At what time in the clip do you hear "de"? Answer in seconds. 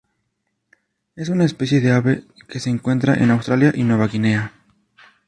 1.79-1.91